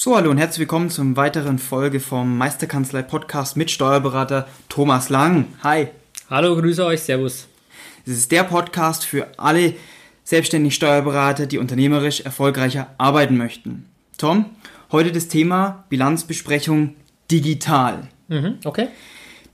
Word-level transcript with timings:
So, 0.00 0.14
hallo 0.14 0.30
und 0.30 0.38
herzlich 0.38 0.60
willkommen 0.60 0.90
zur 0.90 1.16
weiteren 1.16 1.58
Folge 1.58 1.98
vom 1.98 2.38
Meisterkanzlei 2.38 3.02
Podcast 3.02 3.56
mit 3.56 3.68
Steuerberater 3.68 4.46
Thomas 4.68 5.08
Lang. 5.08 5.46
Hi. 5.64 5.88
Hallo, 6.30 6.54
grüße 6.54 6.86
euch, 6.86 7.00
Servus. 7.00 7.48
Es 8.06 8.12
ist 8.12 8.30
der 8.30 8.44
Podcast 8.44 9.04
für 9.04 9.26
alle 9.38 9.74
selbstständigen 10.22 10.70
Steuerberater, 10.70 11.46
die 11.46 11.58
unternehmerisch 11.58 12.20
erfolgreicher 12.20 12.94
arbeiten 12.96 13.36
möchten. 13.36 13.86
Tom, 14.18 14.44
heute 14.92 15.10
das 15.10 15.26
Thema 15.26 15.82
Bilanzbesprechung 15.88 16.94
digital. 17.28 18.06
Mhm, 18.28 18.58
okay. 18.62 18.90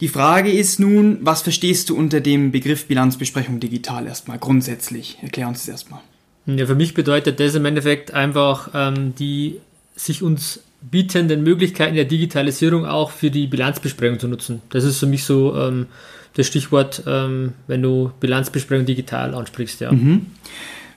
Die 0.02 0.08
Frage 0.08 0.52
ist 0.52 0.78
nun, 0.78 1.20
was 1.22 1.40
verstehst 1.40 1.88
du 1.88 1.96
unter 1.96 2.20
dem 2.20 2.52
Begriff 2.52 2.86
Bilanzbesprechung 2.86 3.60
digital 3.60 4.06
erstmal 4.06 4.38
grundsätzlich? 4.38 5.16
Erklär 5.22 5.48
uns 5.48 5.60
das 5.60 5.68
erstmal. 5.68 6.02
Ja, 6.44 6.66
für 6.66 6.74
mich 6.74 6.92
bedeutet 6.92 7.40
das 7.40 7.54
im 7.54 7.64
Endeffekt 7.64 8.12
einfach 8.12 8.68
ähm, 8.74 9.14
die 9.14 9.62
sich 9.94 10.22
uns 10.22 10.60
bietenden 10.90 11.42
Möglichkeiten 11.42 11.94
der 11.94 12.04
Digitalisierung 12.04 12.84
auch 12.84 13.10
für 13.10 13.30
die 13.30 13.46
Bilanzbesprechung 13.46 14.18
zu 14.18 14.28
nutzen. 14.28 14.62
Das 14.70 14.84
ist 14.84 14.98
für 14.98 15.06
mich 15.06 15.24
so 15.24 15.56
ähm, 15.56 15.86
das 16.34 16.46
Stichwort, 16.46 17.02
ähm, 17.06 17.52
wenn 17.66 17.82
du 17.82 18.12
Bilanzbesprechung 18.20 18.84
digital 18.84 19.34
ansprichst, 19.34 19.80
ja. 19.80 19.92
Mhm. 19.92 20.26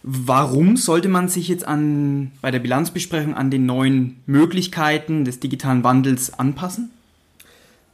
Warum 0.03 0.77
sollte 0.77 1.09
man 1.09 1.27
sich 1.27 1.47
jetzt 1.47 1.67
an, 1.67 2.31
bei 2.41 2.51
der 2.51 2.59
Bilanzbesprechung 2.59 3.33
an 3.33 3.51
den 3.51 3.65
neuen 3.65 4.17
Möglichkeiten 4.25 5.25
des 5.25 5.39
digitalen 5.39 5.83
Wandels 5.83 6.33
anpassen? 6.33 6.91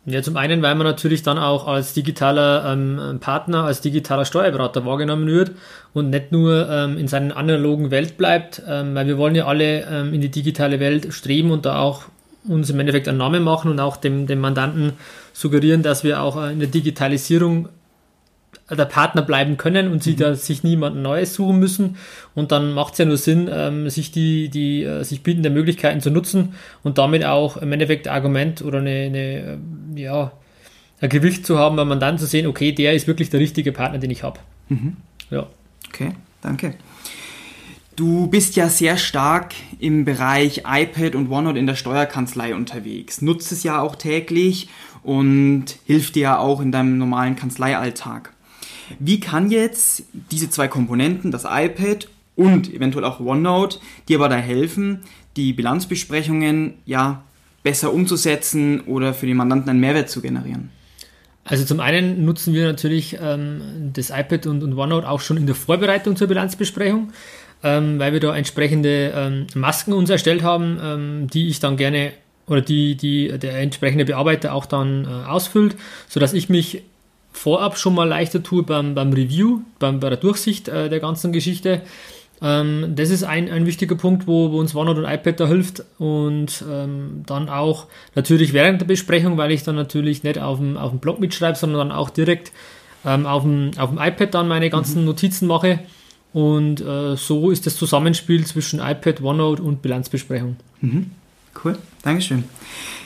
Ja, 0.05 0.21
zum 0.21 0.35
einen, 0.35 0.61
weil 0.61 0.75
man 0.75 0.85
natürlich 0.85 1.23
dann 1.23 1.37
auch 1.37 1.65
als 1.65 1.93
digitaler 1.93 2.73
ähm, 2.73 3.19
Partner, 3.21 3.63
als 3.63 3.79
digitaler 3.79 4.25
Steuerberater 4.25 4.85
wahrgenommen 4.85 5.27
wird 5.27 5.51
und 5.93 6.09
nicht 6.09 6.33
nur 6.33 6.69
ähm, 6.69 6.97
in 6.97 7.07
seiner 7.07 7.37
analogen 7.37 7.89
Welt 7.89 8.17
bleibt, 8.17 8.61
ähm, 8.67 8.95
weil 8.95 9.07
wir 9.07 9.17
wollen 9.17 9.35
ja 9.35 9.45
alle 9.45 9.85
ähm, 9.85 10.13
in 10.13 10.19
die 10.19 10.29
digitale 10.29 10.81
Welt 10.81 11.13
streben 11.13 11.51
und 11.51 11.65
da 11.65 11.79
auch 11.79 12.03
uns 12.45 12.69
im 12.69 12.81
Endeffekt 12.81 13.07
einen 13.07 13.17
Namen 13.17 13.43
machen 13.43 13.71
und 13.71 13.79
auch 13.79 13.95
dem, 13.95 14.27
dem 14.27 14.41
Mandanten 14.41 14.91
suggerieren, 15.31 15.83
dass 15.83 16.03
wir 16.03 16.21
auch 16.21 16.35
äh, 16.35 16.51
in 16.51 16.59
der 16.59 16.67
Digitalisierung 16.67 17.69
der 18.69 18.85
Partner 18.85 19.21
bleiben 19.21 19.57
können 19.57 19.91
und 19.91 20.03
sie 20.03 20.13
mhm. 20.13 20.17
da 20.17 20.35
sich 20.35 20.63
niemanden 20.63 21.01
Neues 21.01 21.33
suchen 21.33 21.59
müssen. 21.59 21.97
Und 22.35 22.51
dann 22.51 22.73
macht 22.73 22.93
es 22.93 22.99
ja 22.99 23.05
nur 23.05 23.17
Sinn, 23.17 23.49
ähm, 23.51 23.89
sich 23.89 24.11
die, 24.11 24.49
die 24.49 24.83
äh, 24.83 25.03
sich 25.03 25.23
bietende 25.23 25.49
Möglichkeiten 25.49 26.01
zu 26.01 26.11
nutzen 26.11 26.55
und 26.83 26.97
damit 26.97 27.25
auch 27.25 27.57
im 27.57 27.71
Endeffekt 27.71 28.07
ein 28.07 28.13
Argument 28.13 28.61
oder 28.61 28.79
eine, 28.79 28.89
eine 28.89 29.19
äh, 29.19 29.57
ja, 29.95 30.31
ein 31.01 31.09
Gewicht 31.09 31.45
zu 31.45 31.59
haben, 31.59 31.77
weil 31.77 31.85
man 31.85 31.99
dann 31.99 32.17
zu 32.17 32.25
sehen, 32.25 32.47
okay, 32.47 32.71
der 32.71 32.93
ist 32.93 33.07
wirklich 33.07 33.29
der 33.29 33.39
richtige 33.39 33.71
Partner, 33.71 33.99
den 33.99 34.11
ich 34.11 34.23
habe. 34.23 34.39
Mhm. 34.69 34.97
Ja. 35.29 35.47
Okay, 35.89 36.11
danke. 36.41 36.75
Du 37.95 38.25
bist 38.27 38.55
ja 38.55 38.69
sehr 38.69 38.97
stark 38.97 39.53
im 39.79 40.03
Bereich 40.03 40.63
iPad 40.65 41.13
und 41.13 41.29
OneNote 41.29 41.59
in 41.59 41.67
der 41.67 41.75
Steuerkanzlei 41.75 42.55
unterwegs, 42.55 43.21
nutzt 43.21 43.51
es 43.51 43.61
ja 43.61 43.81
auch 43.81 43.95
täglich 43.95 44.69
und 45.03 45.65
hilft 45.85 46.15
dir 46.15 46.23
ja 46.23 46.37
auch 46.39 46.59
in 46.59 46.71
deinem 46.71 46.97
normalen 46.97 47.35
Kanzleialltag. 47.35 48.32
Wie 48.99 49.19
kann 49.19 49.51
jetzt 49.51 50.03
diese 50.31 50.49
zwei 50.49 50.67
Komponenten, 50.67 51.31
das 51.31 51.45
iPad 51.45 52.07
und 52.35 52.73
eventuell 52.73 53.05
auch 53.05 53.19
OneNote, 53.19 53.79
dir 54.07 54.17
aber 54.17 54.29
da 54.29 54.35
helfen, 54.35 55.01
die 55.35 55.53
Bilanzbesprechungen 55.53 56.75
ja 56.85 57.23
besser 57.63 57.93
umzusetzen 57.93 58.81
oder 58.81 59.13
für 59.13 59.25
den 59.25 59.37
Mandanten 59.37 59.69
einen 59.69 59.79
Mehrwert 59.79 60.09
zu 60.09 60.21
generieren? 60.21 60.69
Also 61.45 61.65
zum 61.65 61.79
einen 61.79 62.23
nutzen 62.23 62.53
wir 62.53 62.65
natürlich 62.65 63.17
ähm, 63.21 63.91
das 63.93 64.09
iPad 64.09 64.47
und, 64.47 64.63
und, 64.63 64.77
OneNote 64.77 65.09
auch 65.09 65.19
schon 65.19 65.37
in 65.37 65.45
der 65.45 65.55
Vorbereitung 65.55 66.15
zur 66.15 66.27
Bilanzbesprechung, 66.27 67.11
ähm, 67.63 67.99
weil 67.99 68.13
wir 68.13 68.19
da 68.19 68.35
entsprechende 68.35 69.13
ähm, 69.15 69.47
Masken 69.53 69.93
uns 69.93 70.09
erstellt 70.09 70.41
haben, 70.43 70.79
ähm, 70.81 71.27
die 71.27 71.49
ich 71.49 71.59
dann 71.59 71.75
gerne 71.75 72.13
oder 72.47 72.61
die, 72.61 72.95
die 72.95 73.37
der 73.37 73.59
entsprechende 73.59 74.05
Bearbeiter 74.05 74.53
auch 74.53 74.65
dann 74.65 75.05
äh, 75.05 75.07
ausfüllt, 75.07 75.75
sodass 76.07 76.33
ich 76.33 76.49
mich 76.49 76.83
vorab 77.33 77.77
schon 77.77 77.95
mal 77.95 78.07
leichter 78.07 78.41
tue 78.41 78.63
beim, 78.63 78.95
beim 78.95 79.11
Review, 79.11 79.61
beim, 79.79 79.99
bei 79.99 80.09
der 80.09 80.17
Durchsicht 80.17 80.69
äh, 80.69 80.89
der 80.89 80.99
ganzen 80.99 81.33
Geschichte. 81.33 81.81
Ähm, 82.41 82.93
das 82.95 83.09
ist 83.09 83.23
ein, 83.23 83.49
ein 83.49 83.65
wichtiger 83.65 83.95
Punkt, 83.95 84.27
wo, 84.27 84.51
wo 84.51 84.59
uns 84.59 84.75
OneNote 84.75 85.01
und 85.01 85.11
iPad 85.11 85.39
da 85.39 85.47
hilft. 85.47 85.83
Und 85.97 86.63
ähm, 86.69 87.23
dann 87.25 87.49
auch 87.49 87.87
natürlich 88.15 88.53
während 88.53 88.81
der 88.81 88.85
Besprechung, 88.85 89.37
weil 89.37 89.51
ich 89.51 89.63
dann 89.63 89.75
natürlich 89.75 90.23
nicht 90.23 90.39
auf 90.39 90.59
dem, 90.59 90.77
auf 90.77 90.91
dem 90.91 90.99
Blog 90.99 91.19
mitschreibe, 91.19 91.57
sondern 91.57 91.89
dann 91.89 91.97
auch 91.97 92.09
direkt 92.09 92.51
ähm, 93.05 93.25
auf, 93.25 93.43
dem, 93.43 93.71
auf 93.77 93.89
dem 93.89 93.99
iPad 93.99 94.33
dann 94.33 94.47
meine 94.47 94.69
ganzen 94.69 95.01
mhm. 95.01 95.07
Notizen 95.07 95.47
mache. 95.47 95.79
Und 96.33 96.81
äh, 96.81 97.15
so 97.15 97.51
ist 97.51 97.65
das 97.65 97.75
Zusammenspiel 97.75 98.45
zwischen 98.45 98.79
iPad, 98.79 99.21
OneNote 99.21 99.61
und 99.61 99.81
Bilanzbesprechung. 99.81 100.57
Mhm. 100.81 101.11
Cool, 101.63 101.77
Dankeschön. 102.01 102.43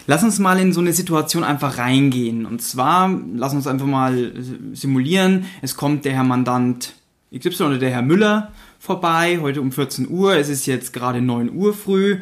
Lass 0.10 0.24
uns 0.24 0.40
mal 0.40 0.58
in 0.60 0.72
so 0.72 0.80
eine 0.80 0.94
Situation 0.94 1.44
einfach 1.44 1.78
reingehen. 1.78 2.46
Und 2.46 2.62
zwar, 2.62 3.14
lass 3.36 3.54
uns 3.54 3.68
einfach 3.68 3.86
mal 3.86 4.32
simulieren, 4.72 5.46
es 5.62 5.76
kommt 5.76 6.06
der 6.06 6.14
Herr 6.14 6.24
Mandant 6.24 6.94
XY 7.38 7.64
oder 7.64 7.78
der 7.78 7.90
Herr 7.90 8.02
Müller 8.02 8.52
vorbei, 8.80 9.40
heute 9.42 9.60
um 9.60 9.72
14 9.72 10.10
Uhr, 10.10 10.36
es 10.36 10.48
ist 10.48 10.66
jetzt 10.66 10.94
gerade 10.94 11.22
9 11.22 11.52
Uhr 11.54 11.74
früh, 11.74 12.20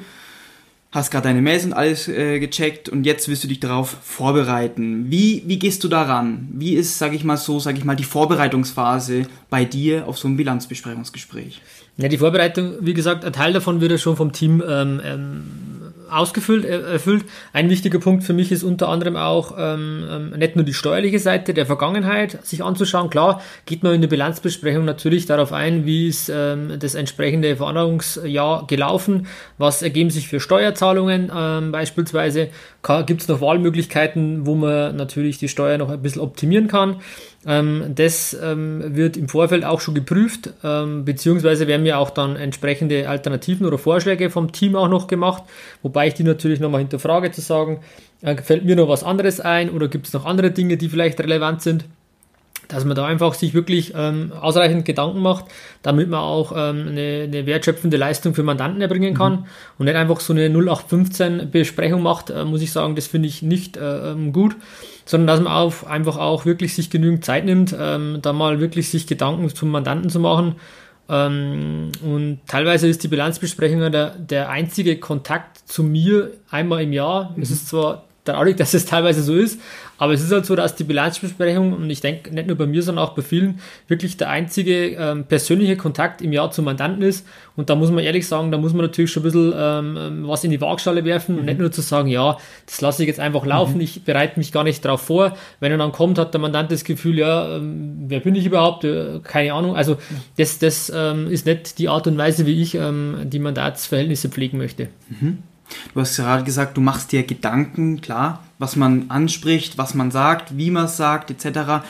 hast 0.92 1.12
gerade 1.12 1.28
deine 1.28 1.44
Mails 1.44 1.66
und 1.66 1.74
alles 1.74 2.08
äh, 2.08 2.40
gecheckt 2.40 2.90
und 2.90 3.06
jetzt 3.06 3.28
willst 3.28 3.44
du 3.44 3.48
dich 3.48 3.60
darauf 3.60 3.98
vorbereiten. 4.02 5.12
Wie, 5.12 5.44
wie 5.46 5.60
gehst 5.60 5.84
du 5.84 5.90
daran? 5.90 6.48
Wie 6.54 6.74
ist, 6.74 6.98
sag 6.98 7.14
ich 7.14 7.24
mal 7.24 7.38
so, 7.38 7.60
sag 7.60 7.78
ich 7.78 7.84
mal, 7.84 7.96
die 7.96 8.04
Vorbereitungsphase 8.04 9.28
bei 9.50 9.64
dir 9.66 10.08
auf 10.08 10.18
so 10.18 10.28
ein 10.28 10.38
Bilanzbesprechungsgespräch? 10.38 11.62
Ja, 11.98 12.08
die 12.08 12.18
Vorbereitung, 12.18 12.74
wie 12.80 12.94
gesagt, 12.94 13.26
ein 13.26 13.34
Teil 13.34 13.54
davon 13.54 13.82
wird 13.82 13.92
ja 13.92 13.98
schon 13.98 14.16
vom 14.16 14.32
Team 14.32 14.64
ähm, 14.68 15.02
ähm, 15.04 15.44
ausgefüllt, 16.10 16.66
erfüllt. 16.66 17.26
Ein 17.54 17.70
wichtiger 17.70 18.00
Punkt 18.00 18.24
für 18.24 18.34
mich 18.34 18.52
ist 18.52 18.64
unter 18.64 18.90
anderem 18.90 19.16
auch 19.16 19.56
ähm, 19.58 20.04
ähm, 20.10 20.30
nicht 20.32 20.56
nur 20.56 20.66
die 20.66 20.74
steuerliche 20.74 21.20
Seite 21.20 21.54
der 21.54 21.66
Vergangenheit 21.66 22.46
sich 22.46 22.64
anzuschauen. 22.64 23.10
Klar 23.10 23.42
geht 23.66 23.84
man 23.84 23.94
in 23.94 24.02
der 24.02 24.08
Bilanzbesprechung 24.08 24.86
natürlich 24.86 25.26
darauf 25.26 25.54
ein, 25.54 25.86
wie 25.86 26.08
ist 26.08 26.30
ähm, 26.30 26.74
das 26.80 26.96
entsprechende 26.96 27.56
Veranlagungsjahr 27.56 28.68
gelaufen, 28.68 29.28
was 29.58 29.82
ergeben 29.82 30.10
sich 30.10 30.28
für 30.28 30.40
Steuerzahlungen 30.40 31.32
ähm, 31.36 31.72
beispielsweise, 31.72 32.50
gibt 33.06 33.22
es 33.22 33.28
noch 33.28 33.42
Wahlmöglichkeiten, 33.42 34.46
wo 34.46 34.56
man 34.56 34.96
natürlich 34.96 35.38
die 35.38 35.48
Steuer 35.48 35.78
noch 35.78 35.90
ein 35.90 36.02
bisschen 36.02 36.22
optimieren 36.22 36.68
kann. 36.68 36.98
Ähm, 37.46 37.94
das 37.96 38.38
ähm, 38.42 38.96
wird 38.96 39.18
im 39.18 39.28
Vorfeld 39.28 39.66
auch 39.66 39.82
schon 39.82 39.96
geprüft, 39.96 40.52
ähm, 40.64 41.06
beziehungsweise 41.06 41.68
werden 41.68 41.84
mir 41.84 41.98
auch 41.98 42.10
dann 42.10 42.36
entsprechende 42.36 43.10
Alternativen 43.10 43.66
oder 43.66 43.78
Vorschläge 43.78 44.30
vom 44.30 44.52
Team 44.52 44.76
auch 44.76 44.90
noch 44.90 45.08
gemacht, 45.08 45.44
wobei 45.82 46.08
ich 46.08 46.14
die 46.14 46.24
natürlich 46.24 46.60
nochmal 46.60 46.82
hinterfrage 46.82 47.32
zu 47.32 47.42
sagen, 47.42 47.82
äh, 48.22 48.36
fällt 48.42 48.66
mir 48.66 48.76
noch 48.76 48.90
was 48.90 49.04
anderes 49.04 49.40
ein 49.40 49.70
oder 49.70 49.88
gibt 49.88 50.08
es 50.08 50.14
noch 50.14 50.26
andere 50.26 50.52
Dinge, 50.52 50.78
die 50.78 50.90
vielleicht 50.90 51.20
relevant 51.20 51.62
sind 51.62 51.86
dass 52.68 52.86
man 52.86 52.96
da 52.96 53.06
einfach 53.06 53.34
sich 53.34 53.54
wirklich 53.54 53.94
ähm, 53.96 54.32
ausreichend 54.40 54.86
Gedanken 54.86 55.22
macht, 55.22 55.46
damit 55.82 56.10
man 56.10 56.20
auch 56.20 56.52
ähm, 56.52 56.88
eine, 56.88 57.24
eine, 57.24 57.46
wertschöpfende 57.46 57.98
Leistung 57.98 58.34
für 58.34 58.44
Mandanten 58.44 58.82
erbringen 58.82 59.14
kann 59.14 59.34
mhm. 59.34 59.46
und 59.78 59.86
nicht 59.86 59.96
einfach 59.96 60.20
so 60.20 60.34
eine 60.34 60.46
0815 60.46 61.52
Besprechung 61.52 62.02
macht, 62.02 62.30
äh, 62.30 62.46
muss 62.46 62.62
ich 62.62 62.72
sagen, 62.72 62.96
das 62.96 63.08
finde 63.08 63.28
ich 63.28 63.42
nicht 63.42 63.78
äh, 63.78 64.12
ähm, 64.12 64.34
gut 64.34 64.56
sondern 65.06 65.28
dass 65.28 65.40
man 65.40 65.54
auch, 65.54 65.84
einfach 65.84 66.18
auch 66.18 66.46
wirklich 66.46 66.74
sich 66.74 66.90
genügend 66.90 67.24
Zeit 67.24 67.46
nimmt, 67.46 67.76
ähm, 67.80 68.20
da 68.22 68.34
mal 68.34 68.60
wirklich 68.60 68.90
sich 68.90 69.08
Gedanken 69.08 69.48
zum 69.54 69.70
Mandanten 69.70 70.10
zu 70.10 70.20
machen. 70.20 70.56
Ähm, 71.08 71.92
und 72.04 72.40
teilweise 72.48 72.88
ist 72.88 73.04
die 73.04 73.08
Bilanzbesprechung 73.08 73.92
der, 73.92 74.10
der 74.12 74.50
einzige 74.50 75.00
Kontakt 75.00 75.60
zu 75.70 75.84
mir 75.84 76.32
einmal 76.50 76.82
im 76.82 76.94
Jahr. 76.94 77.34
Mhm. 77.36 77.44
Es 77.44 77.52
ist 77.52 77.68
zwar 77.68 78.06
traurig, 78.26 78.58
dass 78.58 78.74
es 78.74 78.86
teilweise 78.86 79.24
so 79.24 79.36
ist. 79.36 79.60
Aber 79.98 80.14
es 80.14 80.22
ist 80.22 80.32
halt 80.32 80.46
so, 80.46 80.56
dass 80.56 80.76
die 80.76 80.84
Bilanzbesprechung, 80.84 81.72
und 81.72 81.90
ich 81.90 82.02
denke 82.02 82.34
nicht 82.34 82.48
nur 82.48 82.58
bei 82.58 82.66
mir, 82.66 82.82
sondern 82.82 83.06
auch 83.06 83.14
bei 83.14 83.22
vielen, 83.22 83.62
wirklich 83.88 84.18
der 84.18 84.30
einzige 84.30 84.88
ähm, 84.88 85.24
persönliche 85.24 85.78
Kontakt 85.78 86.22
im 86.22 86.34
Jahr 86.34 86.52
zum 86.52 86.66
Mandanten 86.66 87.02
ist. 87.02 87.26
Und 87.56 87.70
da 87.70 87.76
muss 87.76 87.92
man 87.92 88.04
ehrlich 88.04 88.28
sagen, 88.28 88.52
da 88.52 88.58
muss 88.58 88.74
man 88.74 88.82
natürlich 88.86 89.12
schon 89.12 89.24
ein 89.24 89.26
bisschen 89.26 89.54
ähm, 89.56 90.28
was 90.28 90.44
in 90.44 90.52
die 90.52 90.60
Waagschale 90.60 91.06
werfen 91.06 91.36
mhm. 91.36 91.40
und 91.40 91.46
nicht 91.46 91.60
nur 91.60 91.72
zu 91.72 91.82
sagen, 91.82 92.10
ja, 92.10 92.38
das 92.66 92.82
lasse 92.82 93.04
ich 93.04 93.08
jetzt 93.08 93.22
einfach 93.22 93.46
laufen, 93.46 93.76
mhm. 93.76 93.82
ich 93.82 94.04
bereite 94.04 94.38
mich 94.38 94.52
gar 94.52 94.66
nicht 94.66 94.84
darauf 94.84 95.02
vor. 95.02 95.38
Wenn 95.62 95.72
er 95.72 95.78
dann 95.78 95.94
kommt, 95.94 96.18
hat 96.18 96.34
der 96.34 96.42
Mandant 96.42 96.72
das 96.72 96.84
Gefühl, 96.84 97.18
ja, 97.18 97.56
ähm, 97.56 98.06
wer 98.08 98.20
bin 98.20 98.36
ich 98.36 98.46
überhaupt? 98.46 98.84
Äh, 98.84 99.20
keine 99.24 99.54
Ahnung. 99.54 99.78
Also 99.78 99.98
das, 100.38 100.60
das 100.60 100.92
ähm, 100.94 101.32
ist 101.32 101.46
nicht 101.46 101.80
die 101.80 101.88
Art 101.88 102.08
und 102.08 102.18
Weise, 102.18 102.46
wie 102.46 102.62
ich 102.62 102.76
ähm, 102.76 103.18
die 103.26 103.40
Mandatsverhältnisse 103.40 104.28
pflegen 104.30 104.58
möchte. 104.58 104.90
Mhm. 105.10 105.38
Du 105.94 106.02
hast 106.02 106.16
gerade 106.16 106.44
gesagt, 106.44 106.78
du 106.78 106.82
machst 106.82 107.12
dir 107.12 107.24
Gedanken, 107.24 108.02
klar, 108.02 108.44
was 108.60 108.76
man 108.76 109.10
anspricht, 109.10 109.78
was 109.78 109.94
man 109.94 110.12
sagt, 110.12 110.58
wie 110.58 110.72
man 110.72 110.86
es 110.86 110.98
sagt, 110.98 111.32
etc. 111.32 111.86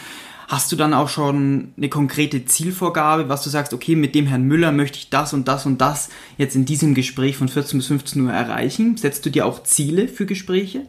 Hast 0.47 0.71
du 0.71 0.75
dann 0.75 0.93
auch 0.93 1.09
schon 1.09 1.73
eine 1.75 1.89
konkrete 1.89 2.45
Zielvorgabe, 2.45 3.29
was 3.29 3.43
du 3.43 3.49
sagst, 3.49 3.73
okay, 3.73 3.95
mit 3.95 4.13
dem 4.15 4.27
Herrn 4.27 4.43
Müller 4.43 4.71
möchte 4.71 4.97
ich 4.97 5.09
das 5.09 5.33
und 5.33 5.47
das 5.47 5.65
und 5.65 5.81
das 5.81 6.09
jetzt 6.37 6.55
in 6.55 6.65
diesem 6.65 6.93
Gespräch 6.93 7.37
von 7.37 7.49
14 7.49 7.79
bis 7.79 7.87
15 7.87 8.21
Uhr 8.21 8.31
erreichen? 8.31 8.97
Setzt 8.97 9.25
du 9.25 9.29
dir 9.29 9.45
auch 9.45 9.63
Ziele 9.63 10.07
für 10.07 10.25
Gespräche? 10.25 10.83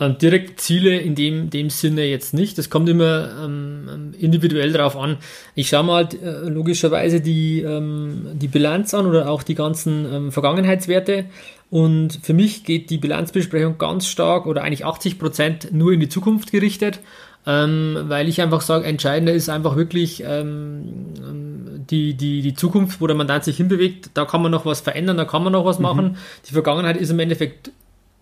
Ähm, 0.00 0.16
direkt 0.18 0.60
Ziele 0.60 0.96
in 0.96 1.16
dem, 1.16 1.50
dem 1.50 1.70
Sinne 1.70 2.04
jetzt 2.04 2.32
nicht. 2.32 2.56
Das 2.56 2.70
kommt 2.70 2.88
immer 2.88 3.30
ähm, 3.44 4.14
individuell 4.18 4.72
darauf 4.72 4.96
an. 4.96 5.16
Ich 5.56 5.70
schaue 5.70 5.82
mal 5.82 6.08
äh, 6.22 6.48
logischerweise 6.48 7.20
die, 7.20 7.62
ähm, 7.62 8.28
die 8.34 8.46
Bilanz 8.46 8.94
an 8.94 9.06
oder 9.06 9.28
auch 9.28 9.42
die 9.42 9.56
ganzen 9.56 10.06
ähm, 10.12 10.32
Vergangenheitswerte. 10.32 11.24
Und 11.70 12.20
für 12.22 12.32
mich 12.32 12.64
geht 12.64 12.90
die 12.90 12.98
Bilanzbesprechung 12.98 13.76
ganz 13.76 14.06
stark 14.06 14.46
oder 14.46 14.62
eigentlich 14.62 14.86
80 14.86 15.18
Prozent 15.18 15.72
nur 15.72 15.92
in 15.92 16.00
die 16.00 16.08
Zukunft 16.08 16.50
gerichtet, 16.50 17.00
ähm, 17.46 17.96
weil 18.04 18.28
ich 18.28 18.40
einfach 18.40 18.62
sage, 18.62 18.86
entscheidender 18.86 19.34
ist 19.34 19.48
einfach 19.48 19.76
wirklich 19.76 20.22
ähm, 20.26 21.84
die, 21.90 22.14
die, 22.14 22.40
die 22.40 22.54
Zukunft, 22.54 23.00
wo 23.00 23.06
der 23.06 23.16
Mandant 23.16 23.44
sich 23.44 23.58
hinbewegt. 23.58 24.10
Da 24.14 24.24
kann 24.24 24.42
man 24.42 24.50
noch 24.50 24.64
was 24.64 24.80
verändern, 24.80 25.18
da 25.18 25.24
kann 25.24 25.44
man 25.44 25.52
noch 25.52 25.64
was 25.64 25.78
mhm. 25.78 25.82
machen. 25.82 26.16
Die 26.48 26.52
Vergangenheit 26.52 26.96
ist 26.96 27.10
im 27.10 27.18
Endeffekt 27.18 27.70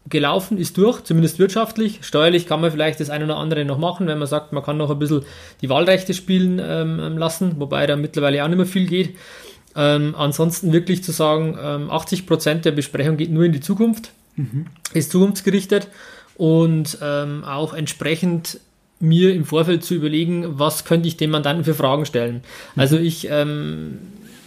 gelaufen, 0.09 0.59
ist 0.59 0.77
durch, 0.77 1.03
zumindest 1.03 1.39
wirtschaftlich. 1.39 2.01
Steuerlich 2.03 2.47
kann 2.47 2.61
man 2.61 2.71
vielleicht 2.71 3.01
das 3.01 3.11
eine 3.11 3.25
oder 3.25 3.37
andere 3.37 3.65
noch 3.65 3.79
machen, 3.79 4.07
wenn 4.07 4.19
man 4.19 4.29
sagt, 4.29 4.53
man 4.53 4.63
kann 4.63 4.77
noch 4.77 4.91
ein 4.91 4.99
bisschen 4.99 5.25
die 5.61 5.69
Wahlrechte 5.69 6.15
spielen 6.15 6.61
ähm, 6.63 7.19
lassen, 7.19 7.57
wobei 7.59 7.87
da 7.87 7.97
mittlerweile 7.97 8.45
auch 8.45 8.49
nicht 8.49 8.57
mehr 8.57 8.67
viel 8.67 8.87
geht. 8.87 9.17
Ähm, 9.77 10.15
ansonsten 10.17 10.73
wirklich 10.73 11.05
zu 11.05 11.13
sagen, 11.13 11.59
ähm, 11.63 11.91
80 11.91 12.27
Prozent 12.27 12.65
der 12.65 12.73
Besprechung 12.73 13.17
geht 13.19 13.31
nur 13.31 13.45
in 13.45 13.53
die 13.53 13.61
Zukunft, 13.61 14.11
mhm. 14.37 14.67
ist 14.95 15.13
zukunftsgerichtet 15.13 15.89
und 16.37 16.99
ähm, 17.03 17.45
auch 17.45 17.75
entsprechend 17.75 18.59
mir 18.99 19.35
im 19.35 19.45
Vorfeld 19.45 19.85
zu 19.85 19.95
überlegen, 19.95 20.59
was 20.59 20.87
könnte 20.87 21.09
ich 21.09 21.19
dem 21.19 21.31
Mandanten 21.31 21.65
für 21.65 21.75
Fragen 21.75 22.07
stellen. 22.07 22.37
Mhm. 22.37 22.81
Also 22.81 22.97
ich, 22.97 23.29
ähm, 23.31 23.99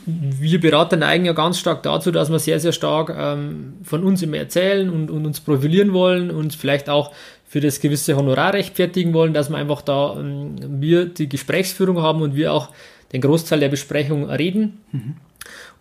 wir 0.05 0.59
Berater 0.59 0.97
neigen 0.97 1.25
ja 1.25 1.33
ganz 1.33 1.59
stark 1.59 1.83
dazu, 1.83 2.11
dass 2.11 2.31
wir 2.31 2.39
sehr, 2.39 2.59
sehr 2.59 2.71
stark 2.71 3.15
ähm, 3.15 3.73
von 3.83 4.03
uns 4.03 4.23
immer 4.23 4.37
erzählen 4.37 4.89
und, 4.89 5.11
und, 5.11 5.27
uns 5.27 5.39
profilieren 5.39 5.93
wollen 5.93 6.31
und 6.31 6.55
vielleicht 6.55 6.89
auch 6.89 7.11
für 7.47 7.59
das 7.59 7.79
gewisse 7.79 8.15
Honorar 8.15 8.53
rechtfertigen 8.53 9.13
wollen, 9.13 9.33
dass 9.33 9.49
wir 9.49 9.57
einfach 9.57 9.83
da 9.83 10.15
ähm, 10.19 10.55
wir 10.81 11.05
die 11.05 11.29
Gesprächsführung 11.29 12.01
haben 12.01 12.23
und 12.23 12.35
wir 12.35 12.53
auch 12.53 12.69
den 13.13 13.21
Großteil 13.21 13.59
der 13.59 13.69
Besprechung 13.69 14.29
reden. 14.29 14.79
Mhm. 14.91 15.15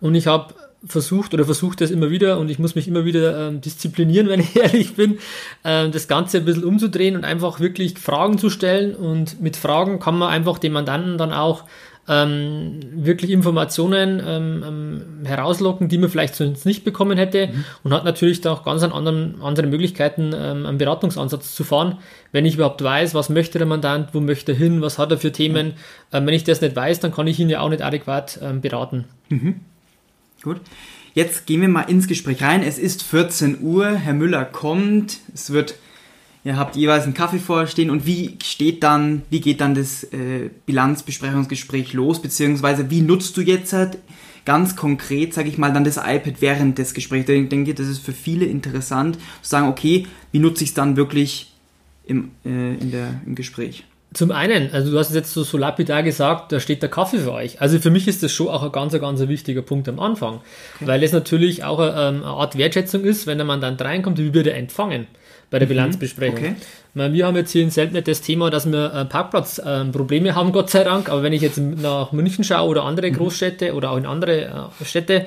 Und 0.01 0.15
ich 0.15 0.27
habe 0.27 0.53
versucht 0.85 1.33
oder 1.33 1.43
versucht 1.43 1.81
das 1.81 1.91
immer 1.91 2.09
wieder 2.09 2.39
und 2.39 2.49
ich 2.49 2.57
muss 2.57 2.75
mich 2.75 2.87
immer 2.87 3.03
wieder 3.03 3.49
ähm, 3.49 3.61
disziplinieren, 3.61 4.27
wenn 4.29 4.39
ich 4.39 4.55
ehrlich 4.55 4.95
bin, 4.95 5.19
ähm, 5.63 5.91
das 5.91 6.07
Ganze 6.07 6.37
ein 6.37 6.45
bisschen 6.45 6.63
umzudrehen 6.63 7.15
und 7.15 7.25
einfach 7.25 7.59
wirklich 7.59 7.97
Fragen 7.99 8.37
zu 8.37 8.49
stellen 8.49 8.95
und 8.95 9.41
mit 9.41 9.57
Fragen 9.57 9.99
kann 9.99 10.17
man 10.17 10.29
einfach 10.29 10.57
dem 10.57 10.73
Mandanten 10.73 11.17
dann 11.17 11.33
auch 11.33 11.65
ähm, 12.09 12.79
wirklich 12.91 13.29
Informationen 13.29 14.21
ähm, 14.25 14.63
ähm, 14.67 15.25
herauslocken, 15.25 15.89
die 15.89 15.99
man 15.99 16.09
vielleicht 16.09 16.33
sonst 16.33 16.65
nicht 16.65 16.83
bekommen 16.83 17.19
hätte 17.19 17.47
mhm. 17.47 17.65
und 17.83 17.93
hat 17.93 18.03
natürlich 18.03 18.41
da 18.41 18.51
auch 18.51 18.65
ganz 18.65 18.81
an 18.81 18.91
anderen, 18.91 19.41
andere 19.43 19.67
Möglichkeiten, 19.67 20.33
ähm, 20.35 20.65
einen 20.65 20.79
Beratungsansatz 20.79 21.53
zu 21.53 21.63
fahren, 21.63 21.99
wenn 22.31 22.45
ich 22.45 22.55
überhaupt 22.55 22.83
weiß, 22.83 23.13
was 23.13 23.29
möchte 23.29 23.59
der 23.59 23.67
Mandant, 23.67 24.09
wo 24.13 24.19
möchte 24.19 24.53
er 24.53 24.57
hin, 24.57 24.81
was 24.81 24.97
hat 24.97 25.11
er 25.11 25.19
für 25.19 25.31
Themen. 25.31 25.75
Mhm. 26.11 26.25
Wenn 26.25 26.33
ich 26.33 26.43
das 26.43 26.61
nicht 26.61 26.75
weiß, 26.75 26.99
dann 26.99 27.13
kann 27.13 27.27
ich 27.27 27.39
ihn 27.39 27.49
ja 27.49 27.59
auch 27.61 27.69
nicht 27.69 27.83
adäquat 27.83 28.39
ähm, 28.41 28.61
beraten. 28.61 29.05
Mhm. 29.29 29.59
Gut. 30.41 30.61
Jetzt 31.13 31.45
gehen 31.45 31.61
wir 31.61 31.69
mal 31.69 31.81
ins 31.83 32.07
Gespräch 32.07 32.41
rein. 32.41 32.63
Es 32.63 32.79
ist 32.79 33.03
14 33.03 33.61
Uhr, 33.61 33.91
Herr 33.91 34.13
Müller 34.13 34.45
kommt, 34.45 35.17
es 35.33 35.51
wird 35.51 35.75
Ihr 36.45 36.55
habt 36.55 36.77
jeweils 36.77 37.03
einen 37.03 37.13
Kaffee 37.13 37.39
vorstehen 37.39 37.89
und 37.89 38.05
wie 38.05 38.37
steht 38.41 38.81
dann, 38.83 39.23
wie 39.29 39.41
geht 39.41 39.59
dann 39.59 39.75
das 39.75 40.03
äh, 40.05 40.49
Bilanzbesprechungsgespräch 40.65 41.93
los, 41.93 42.21
beziehungsweise 42.21 42.89
wie 42.89 43.01
nutzt 43.01 43.35
du 43.35 43.41
jetzt 43.41 43.73
halt 43.73 43.97
ganz 44.45 44.77
konkret, 44.77 45.33
sage 45.33 45.49
ich 45.49 45.57
mal, 45.57 45.73
dann 45.73 45.83
das 45.83 45.97
iPad 45.97 46.35
während 46.39 46.77
des 46.77 46.93
Gesprächs? 46.93 47.27
Ich 47.27 47.49
denke, 47.49 47.73
das 47.73 47.87
ist 47.87 47.99
für 47.99 48.13
viele 48.13 48.45
interessant, 48.45 49.17
zu 49.41 49.49
sagen, 49.49 49.67
okay, 49.67 50.07
wie 50.31 50.39
nutze 50.39 50.63
ich 50.63 50.69
es 50.69 50.73
dann 50.73 50.95
wirklich 50.95 51.53
im, 52.05 52.31
äh, 52.45 52.75
in 52.75 52.91
der, 52.91 53.19
im 53.25 53.35
Gespräch? 53.35 53.83
Zum 54.13 54.31
einen, 54.31 54.71
also 54.71 54.91
du 54.91 54.97
hast 54.97 55.13
jetzt 55.13 55.33
so, 55.33 55.43
so 55.43 55.57
lapidar 55.57 56.03
gesagt, 56.03 56.51
da 56.53 56.59
steht 56.59 56.81
der 56.81 56.89
Kaffee 56.89 57.19
für 57.19 57.33
euch. 57.33 57.61
Also 57.61 57.79
für 57.79 57.91
mich 57.91 58.07
ist 58.07 58.23
das 58.23 58.31
schon 58.31 58.47
auch 58.47 58.63
ein 58.63 58.71
ganz, 58.71 58.93
ganz 58.93 59.19
wichtiger 59.19 59.61
Punkt 59.61 59.87
am 59.89 59.99
Anfang, 59.99 60.35
okay. 60.77 60.87
weil 60.87 61.03
es 61.03 61.11
natürlich 61.11 61.65
auch 61.65 61.79
eine, 61.79 61.91
ähm, 61.91 62.23
eine, 62.23 62.25
Art 62.25 62.57
Wertschätzung 62.57 63.03
ist, 63.03 63.27
wenn 63.27 63.37
der 63.37 63.45
Mandant 63.45 63.79
reinkommt, 63.81 64.17
wie 64.17 64.33
wird 64.33 64.47
er 64.47 64.57
empfangen 64.57 65.05
bei 65.49 65.59
der 65.59 65.67
mhm. 65.67 65.69
Bilanzbesprechung. 65.69 66.55
Okay. 66.95 67.11
Wir 67.13 67.25
haben 67.25 67.35
jetzt 67.35 67.51
hier 67.51 67.63
in 67.63 67.69
Seltnet 67.69 68.07
das 68.07 68.21
Thema, 68.21 68.49
dass 68.49 68.69
wir 68.69 68.93
äh, 68.93 69.05
Parkplatzprobleme 69.05 70.35
haben, 70.35 70.51
Gott 70.51 70.69
sei 70.69 70.83
Dank, 70.83 71.09
aber 71.09 71.23
wenn 71.23 71.33
ich 71.33 71.41
jetzt 71.41 71.57
nach 71.57 72.11
München 72.11 72.43
schaue 72.43 72.69
oder 72.69 72.83
andere 72.83 73.09
mhm. 73.09 73.15
Großstädte 73.15 73.73
oder 73.73 73.91
auch 73.91 73.97
in 73.97 74.05
andere 74.05 74.71
äh, 74.81 74.85
Städte, 74.85 75.25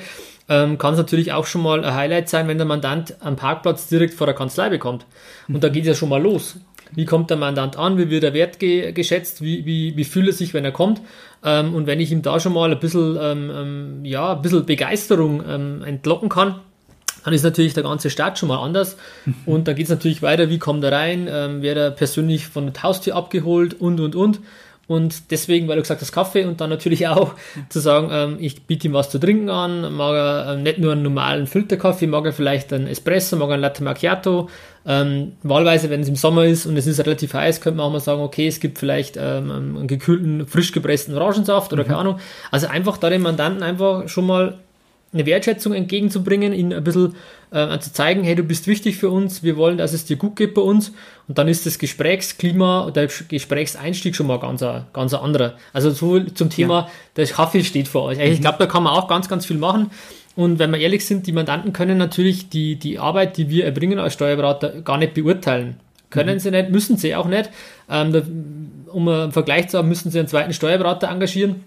ähm, 0.48 0.76
kann 0.78 0.94
es 0.94 0.98
natürlich 0.98 1.32
auch 1.32 1.46
schon 1.46 1.62
mal 1.62 1.84
ein 1.84 1.94
Highlight 1.94 2.28
sein, 2.28 2.48
wenn 2.48 2.58
der 2.58 2.66
Mandant 2.66 3.22
einen 3.22 3.36
Parkplatz 3.36 3.88
direkt 3.88 4.14
vor 4.14 4.26
der 4.26 4.34
Kanzlei 4.34 4.68
bekommt. 4.70 5.06
Und 5.48 5.62
da 5.62 5.68
geht 5.68 5.82
es 5.82 5.88
ja 5.88 5.94
schon 5.94 6.08
mal 6.08 6.20
los. 6.20 6.56
Wie 6.94 7.06
kommt 7.06 7.30
der 7.30 7.36
Mandant 7.36 7.76
an? 7.78 7.96
Wie 7.96 8.10
wird 8.10 8.24
er 8.24 8.34
wertgeschätzt? 8.34 9.42
Wie, 9.42 9.64
wie, 9.64 9.96
wie 9.96 10.04
fühlt 10.04 10.26
er 10.26 10.32
sich, 10.32 10.52
wenn 10.52 10.64
er 10.64 10.72
kommt? 10.72 11.00
Ähm, 11.44 11.74
und 11.74 11.86
wenn 11.86 12.00
ich 12.00 12.12
ihm 12.12 12.22
da 12.22 12.38
schon 12.38 12.52
mal 12.52 12.70
ein 12.70 12.80
bisschen, 12.80 13.16
ähm, 13.20 13.50
ähm, 13.54 14.04
ja, 14.04 14.34
ein 14.34 14.42
bisschen 14.42 14.66
Begeisterung 14.66 15.42
ähm, 15.48 15.84
entlocken 15.84 16.28
kann, 16.28 16.56
dann 17.24 17.34
ist 17.34 17.42
natürlich 17.42 17.74
der 17.74 17.82
ganze 17.82 18.10
Start 18.10 18.38
schon 18.38 18.48
mal 18.48 18.62
anders. 18.62 18.96
Und 19.46 19.68
dann 19.68 19.76
geht 19.76 19.84
es 19.84 19.90
natürlich 19.90 20.22
weiter, 20.22 20.50
wie 20.50 20.58
kommt 20.58 20.84
er 20.84 20.92
rein, 20.92 21.28
ähm, 21.30 21.62
wird 21.62 21.76
er 21.76 21.90
persönlich 21.90 22.46
von 22.46 22.72
der 22.72 22.82
Haustür 22.82 23.16
abgeholt 23.16 23.74
und, 23.80 24.00
und, 24.00 24.14
und. 24.14 24.40
Und 24.88 25.30
deswegen, 25.30 25.68
weil 25.68 25.76
du 25.76 25.82
gesagt 25.82 26.00
hast, 26.00 26.12
Kaffee 26.12 26.44
und 26.44 26.60
dann 26.60 26.68
natürlich 26.68 27.06
auch 27.08 27.34
zu 27.68 27.80
sagen, 27.80 28.08
ähm, 28.10 28.36
ich 28.40 28.64
biete 28.64 28.88
ihm 28.88 28.92
was 28.92 29.10
zu 29.10 29.18
trinken 29.18 29.48
an, 29.48 29.94
mag 29.94 30.14
er 30.14 30.52
ähm, 30.52 30.64
nicht 30.64 30.78
nur 30.78 30.92
einen 30.92 31.02
normalen 31.02 31.46
Filterkaffee, 31.46 32.06
mag 32.06 32.26
er 32.26 32.32
vielleicht 32.32 32.72
einen 32.72 32.88
Espresso, 32.88 33.36
mag 33.36 33.48
er 33.48 33.54
einen 33.54 33.62
Latte 33.62 33.84
Macchiato. 33.84 34.48
Ähm, 34.84 35.32
wahlweise, 35.44 35.88
wenn 35.90 36.00
es 36.00 36.08
im 36.08 36.16
Sommer 36.16 36.44
ist 36.44 36.66
und 36.66 36.76
es 36.76 36.88
ist 36.88 36.98
relativ 37.00 37.34
heiß, 37.34 37.60
könnte 37.60 37.78
man 37.78 37.86
auch 37.86 37.92
mal 37.92 38.00
sagen, 38.00 38.20
okay, 38.20 38.48
es 38.48 38.58
gibt 38.58 38.78
vielleicht 38.78 39.16
ähm, 39.16 39.50
einen 39.50 39.86
gekühlten, 39.86 40.46
frisch 40.48 40.72
gepressten 40.72 41.16
Orangensaft 41.16 41.72
oder 41.72 41.84
mhm. 41.84 41.86
keine 41.86 41.98
Ahnung. 41.98 42.18
Also 42.50 42.66
einfach 42.66 42.98
da 42.98 43.08
den 43.08 43.22
Mandanten 43.22 43.62
einfach 43.62 44.08
schon 44.08 44.26
mal 44.26 44.58
eine 45.12 45.26
Wertschätzung 45.26 45.74
entgegenzubringen, 45.74 46.52
ihnen 46.52 46.72
ein 46.72 46.84
bisschen 46.84 47.14
äh, 47.50 47.78
zu 47.78 47.92
zeigen, 47.92 48.24
hey, 48.24 48.34
du 48.34 48.42
bist 48.42 48.66
wichtig 48.66 48.96
für 48.96 49.10
uns, 49.10 49.42
wir 49.42 49.56
wollen, 49.56 49.76
dass 49.76 49.92
es 49.92 50.04
dir 50.04 50.16
gut 50.16 50.36
geht 50.36 50.54
bei 50.54 50.62
uns. 50.62 50.92
Und 51.28 51.38
dann 51.38 51.48
ist 51.48 51.66
das 51.66 51.78
Gesprächsklima, 51.78 52.90
der 52.90 53.08
Gesprächseinstieg 53.28 54.16
schon 54.16 54.26
mal 54.26 54.38
ganz, 54.38 54.62
ein, 54.62 54.86
ganz 54.92 55.12
ein 55.12 55.20
anderer. 55.20 55.54
Also 55.72 55.90
so 55.90 56.20
zum 56.20 56.48
Thema, 56.48 56.80
ja. 56.80 56.90
der 57.16 57.26
Kaffee 57.26 57.62
steht 57.62 57.88
vor 57.88 58.04
euch. 58.04 58.18
Ich 58.18 58.38
mhm. 58.38 58.42
glaube, 58.42 58.58
da 58.58 58.66
kann 58.66 58.82
man 58.82 58.94
auch 58.94 59.06
ganz, 59.06 59.28
ganz 59.28 59.44
viel 59.44 59.58
machen. 59.58 59.90
Und 60.34 60.58
wenn 60.58 60.70
wir 60.70 60.78
ehrlich 60.78 61.04
sind, 61.04 61.26
die 61.26 61.32
Mandanten 61.32 61.74
können 61.74 61.98
natürlich 61.98 62.48
die, 62.48 62.76
die 62.76 62.98
Arbeit, 62.98 63.36
die 63.36 63.50
wir 63.50 63.66
erbringen 63.66 63.98
als 63.98 64.14
Steuerberater, 64.14 64.80
gar 64.80 64.96
nicht 64.96 65.12
beurteilen. 65.12 65.78
Können 66.08 66.36
mhm. 66.36 66.40
sie 66.40 66.50
nicht, 66.50 66.70
müssen 66.70 66.96
sie 66.96 67.14
auch 67.14 67.26
nicht. 67.26 67.50
Ähm, 67.90 68.12
da, 68.12 68.22
um 68.90 69.08
einen 69.08 69.32
Vergleich 69.32 69.68
zu 69.68 69.76
haben, 69.76 69.88
müssen 69.88 70.10
sie 70.10 70.18
einen 70.18 70.28
zweiten 70.28 70.54
Steuerberater 70.54 71.08
engagieren 71.08 71.64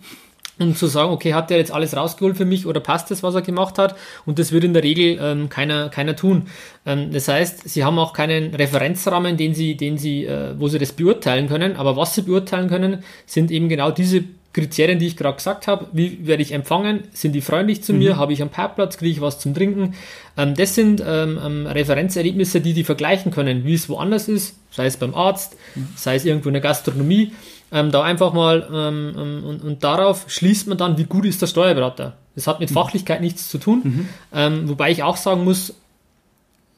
um 0.59 0.75
zu 0.75 0.87
sagen, 0.87 1.11
okay, 1.11 1.33
hat 1.33 1.49
der 1.49 1.57
jetzt 1.57 1.71
alles 1.71 1.95
rausgeholt 1.95 2.37
für 2.37 2.45
mich 2.45 2.65
oder 2.65 2.79
passt 2.79 3.11
das, 3.11 3.23
was 3.23 3.35
er 3.35 3.41
gemacht 3.41 3.77
hat? 3.77 3.95
Und 4.25 4.39
das 4.39 4.51
wird 4.51 4.63
in 4.63 4.73
der 4.73 4.83
Regel 4.83 5.19
ähm, 5.21 5.49
keiner, 5.49 5.89
keiner 5.89 6.15
tun. 6.15 6.47
Ähm, 6.85 7.11
das 7.11 7.27
heißt, 7.27 7.67
sie 7.67 7.83
haben 7.83 7.99
auch 7.99 8.13
keinen 8.13 8.55
Referenzrahmen, 8.55 9.37
den 9.37 9.53
sie, 9.53 9.75
den 9.75 9.97
sie, 9.97 10.25
äh, 10.25 10.53
wo 10.57 10.67
sie 10.67 10.79
das 10.79 10.93
beurteilen 10.93 11.47
können. 11.47 11.75
Aber 11.75 11.97
was 11.97 12.15
sie 12.15 12.21
beurteilen 12.21 12.69
können, 12.69 13.03
sind 13.25 13.51
eben 13.51 13.69
genau 13.69 13.91
diese 13.91 14.23
Kriterien, 14.55 14.99
die 14.99 15.07
ich 15.07 15.17
gerade 15.17 15.35
gesagt 15.35 15.67
habe. 15.67 15.87
Wie 15.91 16.25
werde 16.25 16.41
ich 16.41 16.53
empfangen? 16.53 17.03
Sind 17.11 17.33
die 17.33 17.41
freundlich 17.41 17.83
zu 17.83 17.91
mhm. 17.91 17.99
mir? 17.99 18.17
Habe 18.17 18.31
ich 18.31 18.41
einen 18.41 18.51
Parkplatz? 18.51 18.97
Kriege 18.97 19.11
ich 19.11 19.19
was 19.19 19.37
zum 19.37 19.53
Trinken? 19.53 19.95
Ähm, 20.37 20.55
das 20.55 20.75
sind 20.75 21.03
ähm, 21.05 21.37
ähm, 21.43 21.67
Referenzerlebnisse, 21.67 22.61
die 22.61 22.71
die 22.71 22.85
vergleichen 22.85 23.31
können, 23.31 23.65
wie 23.65 23.73
es 23.73 23.89
woanders 23.89 24.29
ist, 24.29 24.55
sei 24.71 24.85
es 24.85 24.95
beim 24.95 25.13
Arzt, 25.13 25.57
mhm. 25.75 25.89
sei 25.97 26.15
es 26.15 26.23
irgendwo 26.23 26.47
in 26.47 26.53
der 26.53 26.61
Gastronomie. 26.61 27.33
Ähm, 27.71 27.91
da 27.91 28.03
einfach 28.03 28.31
mal 28.31 28.67
ähm, 28.71 29.15
ähm, 29.17 29.43
und, 29.43 29.63
und, 29.63 29.83
darauf 29.83 30.25
schließt 30.27 30.67
man 30.67 30.77
dann, 30.77 30.97
wie 30.97 31.05
gut 31.05 31.25
ist 31.25 31.41
der 31.41 31.47
Steuerberater. 31.47 32.15
Das 32.35 32.47
hat 32.47 32.59
mit 32.59 32.69
mhm. 32.69 32.75
Fachlichkeit 32.75 33.21
nichts 33.21 33.49
zu 33.49 33.57
tun. 33.57 33.81
Mhm. 33.83 34.09
Ähm, 34.33 34.69
wobei 34.69 34.91
ich 34.91 35.03
auch 35.03 35.17
sagen 35.17 35.43
muss, 35.43 35.73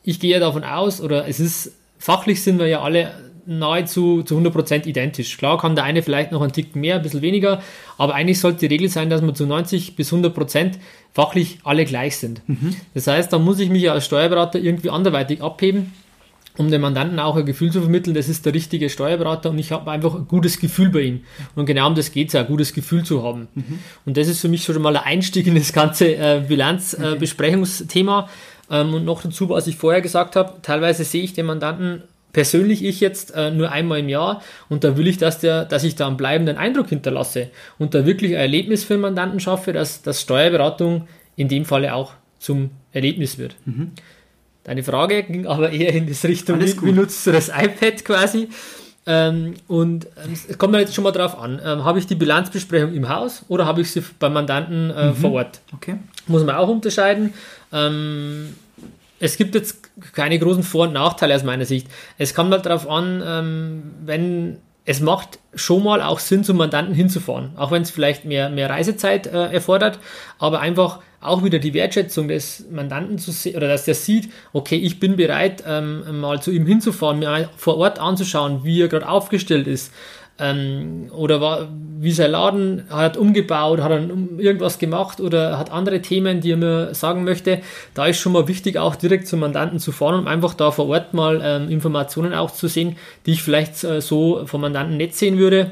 ich 0.03 0.20
gehe 0.20 0.39
davon 0.39 0.63
aus, 0.63 1.01
oder 1.01 1.27
es 1.27 1.39
ist 1.39 1.74
fachlich 2.00 2.41
sind 2.41 2.60
wir 2.60 2.67
ja 2.67 2.82
alle 2.82 3.12
nahezu 3.48 4.24
zu 4.24 4.38
100% 4.38 4.86
identisch. 4.86 5.38
Klar 5.38 5.58
kann 5.58 5.75
der 5.75 5.86
eine 5.86 6.03
vielleicht 6.03 6.32
noch 6.32 6.41
einen 6.41 6.51
Tick 6.51 6.75
mehr, 6.75 6.98
ein 6.98 7.01
bisschen 7.01 7.22
weniger, 7.22 7.62
aber 7.98 8.13
eigentlich 8.13 8.39
sollte 8.39 8.60
die 8.60 8.67
Regel 8.67 8.89
sein, 8.89 9.10
dass 9.10 9.22
wir 9.22 9.34
zu 9.34 9.46
90 9.46 9.96
bis 9.96 10.12
100% 10.12 10.74
fachlich 11.13 11.60
alle 11.63 11.86
gleich 11.86 12.17
sind. 12.17 12.41
Mhm. 12.48 12.75
Das 12.94 13.08
heißt, 13.08 13.32
da 13.32 13.39
muss 13.39 13.60
ich 13.60 13.70
mich 13.70 13.89
als 13.89 14.06
Steuerberater 14.06 14.60
irgendwie 14.60 14.89
anderweitig 14.89 15.41
abheben, 15.41 15.94
um 16.58 16.72
dem 16.72 16.82
Mandanten 16.82 17.20
auch 17.20 17.36
ein 17.36 17.46
Gefühl 17.46 17.72
zu 17.72 17.82
vermitteln, 17.82 18.14
das 18.14 18.28
ist 18.28 18.46
der 18.46 18.54
richtige 18.54 18.90
Steuerberater 18.90 19.50
und 19.50 19.60
ich 19.60 19.72
habe 19.72 19.90
einfach 19.92 20.16
ein 20.16 20.28
gutes 20.28 20.60
Gefühl 20.60 20.90
bei 20.90 21.02
ihm. 21.02 21.22
Und 21.56 21.66
genau 21.66 21.88
um 21.88 21.96
das 21.96 22.12
geht 22.12 22.28
es 22.28 22.34
ja, 22.34 22.42
ein 22.42 22.48
gutes 22.48 22.74
Gefühl 22.74 23.04
zu 23.04 23.24
haben. 23.24 23.48
Mhm. 23.54 23.80
Und 24.06 24.18
das 24.18 24.28
ist 24.28 24.42
für 24.42 24.50
mich 24.50 24.64
schon 24.64 24.82
mal 24.82 24.96
ein 24.96 25.04
Einstieg 25.04 25.48
in 25.48 25.56
das 25.56 25.72
ganze 25.72 26.16
äh, 26.16 26.44
Bilanzbesprechungsthema. 26.48 28.30
Äh, 28.70 28.82
ähm, 28.82 28.94
und 28.94 29.06
noch 29.06 29.22
dazu, 29.22 29.50
was 29.50 29.68
ich 29.68 29.78
vorher 29.78 30.02
gesagt 30.02 30.36
habe, 30.36 30.56
teilweise 30.62 31.04
sehe 31.04 31.24
ich 31.24 31.34
den 31.34 31.46
Mandanten 31.46 32.04
persönlich 32.34 32.84
ich 32.84 33.00
jetzt 33.00 33.34
äh, 33.34 33.50
nur 33.50 33.72
einmal 33.72 34.00
im 34.00 34.10
Jahr 34.10 34.44
und 34.70 34.84
da 34.84 34.96
will 34.96 35.08
ich, 35.08 35.18
dass, 35.18 35.40
der, 35.40 35.66
dass 35.66 35.84
ich 35.84 35.96
da 35.96 36.06
einen 36.06 36.18
bleibenden 36.18 36.58
Eindruck 36.58 36.90
hinterlasse 36.90 37.50
und 37.80 37.96
da 37.96 38.06
wirklich 38.06 38.34
ein 38.34 38.42
Erlebnis 38.42 38.84
für 38.84 38.94
den 38.94 39.02
Mandanten 39.02 39.40
schaffe, 39.40 39.74
dass, 39.74 40.04
dass 40.04 40.22
Steuerberatung 40.22 41.08
in 41.36 41.48
dem 41.48 41.66
Falle 41.66 41.96
auch 41.96 42.14
zum 42.38 42.72
Erlebnis 42.92 43.38
wird. 43.38 43.56
Mhm. 43.66 43.92
Deine 44.68 44.84
Frage 44.84 45.24
ging 45.24 45.48
aber 45.48 45.70
eher 45.72 45.94
in 45.94 46.08
das 46.08 46.26
Richtung, 46.26 46.60
wie, 46.60 46.82
wie 46.82 46.92
nutzt 46.92 47.26
du 47.26 47.32
das 47.32 47.48
iPad 47.48 48.04
quasi? 48.04 48.50
Ähm, 49.06 49.54
und 49.70 50.08
ähm, 50.22 50.34
es 50.34 50.58
kommt 50.58 50.74
mir 50.74 50.82
jetzt 50.82 50.94
schon 50.94 51.06
mal 51.06 51.14
drauf 51.14 51.40
an, 51.40 51.62
ähm, 51.64 51.86
habe 51.86 52.00
ich 52.00 52.06
die 52.06 52.16
Bilanzbesprechung 52.16 52.94
im 52.94 53.08
Haus 53.08 53.46
oder 53.48 53.66
habe 53.66 53.80
ich 53.80 53.92
sie 53.92 54.04
beim 54.20 54.34
Mandanten 54.34 54.90
äh, 54.90 55.06
mhm. 55.06 55.16
vor 55.16 55.32
Ort? 55.32 55.62
Okay. 55.74 55.96
Muss 56.28 56.44
man 56.44 56.56
auch 56.56 56.68
unterscheiden. 56.68 57.34
Ähm, 57.72 58.56
es 59.22 59.38
gibt 59.38 59.56
jetzt 59.56 59.78
keine 60.12 60.38
großen 60.38 60.64
Vor- 60.64 60.88
und 60.88 60.94
Nachteile 60.94 61.34
aus 61.34 61.44
meiner 61.44 61.64
Sicht. 61.64 61.88
Es 62.18 62.34
kommt 62.34 62.52
halt 62.52 62.66
darauf 62.66 62.90
an, 62.90 63.24
ähm, 63.26 63.84
wenn 64.06 64.58
es 64.88 65.01
macht 65.01 65.39
schon 65.53 65.84
mal 65.84 66.01
auch 66.01 66.20
Sinn, 66.20 66.46
zum 66.46 66.56
Mandanten 66.56 66.96
hinzufahren, 66.96 67.51
auch 67.58 67.72
wenn 67.72 67.82
es 67.82 67.91
vielleicht 67.91 68.24
mehr, 68.24 68.50
mehr 68.50 68.70
Reisezeit 68.70 69.27
äh, 69.27 69.51
erfordert, 69.51 70.00
aber 70.39 70.62
einfach 70.62 71.00
auch 71.20 71.44
wieder 71.44 71.60
die 71.60 71.74
Wertschätzung 71.74 72.29
des 72.29 72.65
Mandanten 72.72 73.17
zu 73.17 73.32
sehen, 73.32 73.58
oder 73.58 73.67
dass 73.67 73.84
der 73.84 73.96
sieht, 73.96 74.29
okay, 74.53 74.77
ich 74.77 75.01
bin 75.01 75.17
bereit, 75.17 75.62
ähm, 75.67 76.22
mal 76.22 76.41
zu 76.41 76.51
ihm 76.51 76.65
hinzufahren, 76.65 77.20
mir 77.20 77.50
vor 77.58 77.75
Ort 77.75 78.00
anzuschauen, 78.00 78.63
wie 78.63 78.82
er 78.82 78.88
gerade 78.88 79.10
aufgestellt 79.10 79.67
ist, 79.67 79.91
ähm, 80.39 81.10
oder 81.12 81.41
war, 81.41 81.67
wie 82.00 82.12
sein 82.12 82.32
Laden 82.32 82.84
hat 82.89 83.17
umgebaut, 83.17 83.82
hat 83.82 83.91
er 83.91 84.01
irgendwas 84.38 84.77
gemacht 84.77 85.20
oder 85.20 85.58
hat 85.58 85.72
andere 85.72 86.01
Themen, 86.01 86.41
die 86.41 86.51
er 86.51 86.58
mir 86.58 86.94
sagen 86.94 87.24
möchte. 87.24 87.62
Da 87.94 88.06
ist 88.06 88.20
schon 88.20 88.34
mal 88.34 88.48
wichtig, 88.48 88.77
auch 88.77 88.96
direkt 88.96 89.27
zum 89.27 89.39
Mandanten 89.39 89.79
zu 89.79 89.91
fahren, 89.91 90.20
um 90.20 90.27
einfach 90.27 90.53
da 90.53 90.72
vor 90.72 90.88
Ort 90.89 91.13
mal 91.13 91.41
ähm, 91.44 91.70
Informationen 91.70 92.34
auch 92.34 92.51
zu 92.51 92.67
sehen, 92.67 92.98
die 93.25 93.32
ich 93.32 93.44
vielleicht 93.44 93.84
äh, 93.84 94.01
so 94.01 94.46
vom 94.46 94.62
Mandanten 94.62 94.98
nicht 94.98 95.15
sehen 95.15 95.38
würde. 95.38 95.72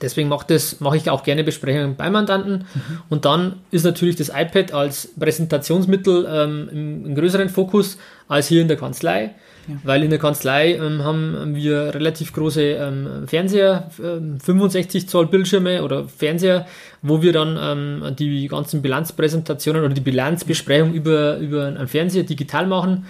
Deswegen 0.00 0.28
mache 0.28 0.46
mach 0.80 0.94
ich 0.94 1.08
auch 1.08 1.22
gerne 1.22 1.44
Besprechungen 1.44 1.94
beim 1.96 2.12
Mandanten. 2.12 2.66
Mhm. 2.74 3.02
Und 3.08 3.24
dann 3.24 3.60
ist 3.70 3.84
natürlich 3.84 4.16
das 4.16 4.30
iPad 4.30 4.72
als 4.72 5.10
Präsentationsmittel 5.18 6.26
ähm, 6.28 6.68
im, 6.72 7.06
im 7.06 7.14
größeren 7.14 7.48
Fokus 7.48 7.98
als 8.26 8.48
hier 8.48 8.62
in 8.62 8.68
der 8.68 8.76
Kanzlei. 8.76 9.34
Ja. 9.68 9.74
Weil 9.84 10.02
in 10.02 10.10
der 10.10 10.18
Kanzlei 10.18 10.74
ähm, 10.74 11.04
haben 11.04 11.54
wir 11.54 11.94
relativ 11.94 12.32
große 12.32 12.62
ähm, 12.62 13.26
Fernseher, 13.26 13.90
äh, 13.98 14.40
65 14.40 15.08
Zoll 15.08 15.26
Bildschirme 15.26 15.82
oder 15.84 16.08
Fernseher, 16.08 16.66
wo 17.00 17.22
wir 17.22 17.32
dann 17.32 17.58
ähm, 17.60 18.16
die 18.16 18.48
ganzen 18.48 18.82
Bilanzpräsentationen 18.82 19.84
oder 19.84 19.94
die 19.94 20.00
Bilanzbesprechung 20.00 20.92
über, 20.92 21.38
über 21.38 21.66
einen 21.66 21.88
Fernseher 21.88 22.24
digital 22.24 22.66
machen. 22.66 23.06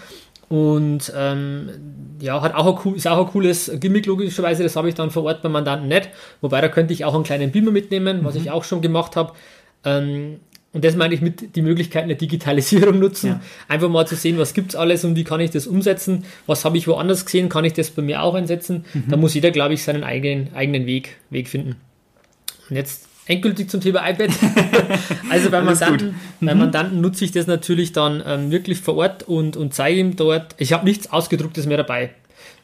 Und 0.48 1.10
ähm, 1.16 1.70
ja, 2.20 2.42
hat 2.42 2.54
auch 2.54 2.84
ein, 2.84 2.94
ist 2.94 3.08
auch 3.08 3.26
ein 3.26 3.32
cooles 3.32 3.72
Gimmick, 3.80 4.04
logischerweise. 4.04 4.62
Das 4.62 4.76
habe 4.76 4.90
ich 4.90 4.94
dann 4.94 5.10
vor 5.10 5.24
Ort 5.24 5.40
beim 5.40 5.52
Mandanten 5.52 5.88
nicht. 5.88 6.10
Wobei 6.42 6.60
da 6.60 6.68
könnte 6.68 6.92
ich 6.92 7.06
auch 7.06 7.14
einen 7.14 7.24
kleinen 7.24 7.50
Beamer 7.50 7.70
mitnehmen, 7.70 8.20
was 8.22 8.34
mhm. 8.34 8.42
ich 8.42 8.50
auch 8.50 8.64
schon 8.64 8.82
gemacht 8.82 9.16
habe. 9.16 9.32
Und 10.72 10.84
das 10.84 10.96
meine 10.96 11.14
ich 11.14 11.20
mit 11.20 11.54
die 11.54 11.62
Möglichkeiten 11.62 12.08
der 12.08 12.16
Digitalisierung 12.16 12.98
nutzen. 12.98 13.26
Ja. 13.26 13.40
Einfach 13.68 13.90
mal 13.90 14.06
zu 14.06 14.16
sehen, 14.16 14.38
was 14.38 14.54
gibt 14.54 14.70
es 14.70 14.76
alles 14.76 15.04
und 15.04 15.16
wie 15.16 15.24
kann 15.24 15.40
ich 15.40 15.50
das 15.50 15.66
umsetzen. 15.66 16.24
Was 16.46 16.64
habe 16.64 16.78
ich 16.78 16.88
woanders 16.88 17.26
gesehen, 17.26 17.50
kann 17.50 17.64
ich 17.64 17.74
das 17.74 17.90
bei 17.90 18.00
mir 18.00 18.22
auch 18.22 18.34
einsetzen. 18.34 18.84
Mhm. 18.94 19.04
Da 19.08 19.16
muss 19.16 19.34
jeder, 19.34 19.50
glaube 19.50 19.74
ich, 19.74 19.82
seinen 19.82 20.02
eigenen, 20.02 20.54
eigenen 20.54 20.86
Weg, 20.86 21.16
Weg 21.28 21.48
finden. 21.48 21.76
Und 22.70 22.76
jetzt 22.76 23.06
endgültig 23.26 23.68
zum 23.68 23.82
Thema 23.82 24.08
iPad. 24.08 24.30
also 25.30 25.50
beim 25.50 25.66
Mandanten, 25.66 26.14
mhm. 26.40 26.46
beim 26.46 26.58
Mandanten 26.58 27.00
nutze 27.02 27.24
ich 27.26 27.32
das 27.32 27.46
natürlich 27.46 27.92
dann 27.92 28.22
ähm, 28.26 28.50
wirklich 28.50 28.80
vor 28.80 28.96
Ort 28.96 29.24
und, 29.24 29.58
und 29.58 29.74
zeige 29.74 30.00
ihm 30.00 30.16
dort, 30.16 30.54
ich 30.56 30.72
habe 30.72 30.86
nichts 30.86 31.12
Ausgedrucktes 31.12 31.66
mehr 31.66 31.76
dabei. 31.76 32.10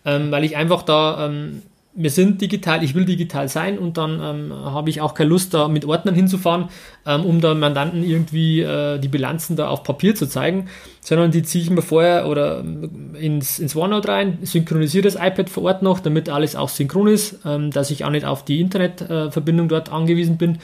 Ähm, 0.04 0.30
weil 0.30 0.44
ich 0.44 0.56
einfach 0.56 0.82
da 0.82 1.26
ähm, 1.26 1.62
wir 1.98 2.10
sind 2.10 2.40
digital, 2.40 2.84
ich 2.84 2.94
will 2.94 3.04
digital 3.04 3.48
sein 3.48 3.76
und 3.76 3.96
dann 3.96 4.20
ähm, 4.22 4.52
habe 4.52 4.88
ich 4.88 5.00
auch 5.00 5.14
keine 5.14 5.30
Lust, 5.30 5.52
da 5.52 5.66
mit 5.66 5.84
Ordnern 5.84 6.14
hinzufahren, 6.14 6.68
ähm, 7.04 7.24
um 7.24 7.40
da 7.40 7.54
Mandanten 7.54 8.04
irgendwie 8.04 8.60
äh, 8.60 9.00
die 9.00 9.08
Bilanzen 9.08 9.56
da 9.56 9.68
auf 9.68 9.82
Papier 9.82 10.14
zu 10.14 10.26
zeigen, 10.26 10.68
sondern 11.00 11.32
die 11.32 11.42
ziehe 11.42 11.64
ich 11.64 11.70
mir 11.70 11.82
vorher 11.82 12.28
oder 12.28 12.60
ähm, 12.60 13.16
ins, 13.18 13.58
ins 13.58 13.74
OneNote 13.74 14.08
rein, 14.08 14.38
synchronisiere 14.42 15.02
das 15.02 15.16
iPad 15.16 15.50
vor 15.50 15.64
Ort 15.64 15.82
noch, 15.82 15.98
damit 15.98 16.28
alles 16.28 16.54
auch 16.54 16.68
synchron 16.68 17.08
ist, 17.08 17.40
ähm, 17.44 17.72
dass 17.72 17.90
ich 17.90 18.04
auch 18.04 18.10
nicht 18.10 18.24
auf 18.24 18.44
die 18.44 18.60
Internetverbindung 18.60 19.66
äh, 19.66 19.70
dort 19.70 19.90
angewiesen 19.90 20.38
bin. 20.38 20.58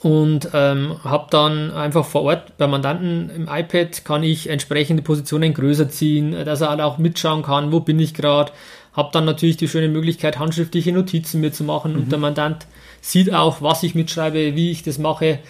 Und 0.00 0.50
ähm, 0.52 0.96
habe 1.02 1.28
dann 1.30 1.70
einfach 1.70 2.04
vor 2.04 2.22
Ort 2.24 2.58
beim 2.58 2.72
Mandanten 2.72 3.30
im 3.30 3.48
iPad 3.50 4.04
kann 4.04 4.22
ich 4.22 4.50
entsprechende 4.50 5.02
Positionen 5.02 5.54
größer 5.54 5.88
ziehen, 5.88 6.44
dass 6.44 6.60
er 6.60 6.68
halt 6.68 6.82
auch 6.82 6.98
mitschauen 6.98 7.42
kann, 7.42 7.72
wo 7.72 7.80
bin 7.80 7.98
ich 7.98 8.12
gerade, 8.12 8.52
habe 8.94 9.10
dann 9.12 9.24
natürlich 9.24 9.56
die 9.56 9.68
schöne 9.68 9.88
Möglichkeit, 9.88 10.38
handschriftliche 10.38 10.92
Notizen 10.92 11.40
mir 11.40 11.52
zu 11.52 11.64
machen 11.64 11.92
mhm. 11.92 11.98
und 11.98 12.12
der 12.12 12.18
Mandant 12.18 12.66
sieht 13.00 13.32
auch, 13.32 13.60
was 13.60 13.82
ich 13.82 13.94
mitschreibe, 13.94 14.54
wie 14.54 14.70
ich 14.70 14.82
das 14.82 14.98
mache. 14.98 15.40